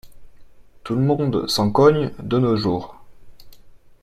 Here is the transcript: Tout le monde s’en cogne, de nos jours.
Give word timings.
Tout 0.83 0.95
le 0.95 1.01
monde 1.01 1.47
s’en 1.47 1.69
cogne, 1.71 2.09
de 2.17 2.39
nos 2.39 2.55
jours. 2.57 2.95